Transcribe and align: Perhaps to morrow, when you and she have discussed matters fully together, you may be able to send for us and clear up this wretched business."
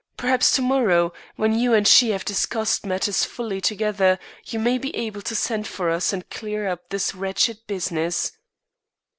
Perhaps 0.17 0.55
to 0.55 0.63
morrow, 0.63 1.13
when 1.35 1.53
you 1.53 1.75
and 1.75 1.87
she 1.87 2.09
have 2.09 2.25
discussed 2.25 2.87
matters 2.87 3.23
fully 3.23 3.61
together, 3.61 4.17
you 4.47 4.57
may 4.57 4.79
be 4.79 4.95
able 4.95 5.21
to 5.21 5.35
send 5.35 5.67
for 5.67 5.91
us 5.91 6.11
and 6.11 6.27
clear 6.31 6.67
up 6.67 6.89
this 6.89 7.13
wretched 7.13 7.59
business." 7.67 8.31